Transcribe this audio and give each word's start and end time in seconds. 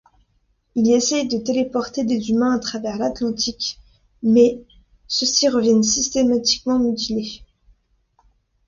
Il 0.73 0.91
essaie 0.91 1.27
de 1.27 1.37
téléporter 1.37 2.03
des 2.03 2.31
humains 2.31 2.55
à 2.55 2.59
travers 2.59 2.97
l'Atlantique, 2.97 3.77
mais 4.23 4.65
ceux-ci 5.07 5.47
reviennent 5.47 5.83
systématiquement 5.83 6.79
mutilés. 6.79 7.43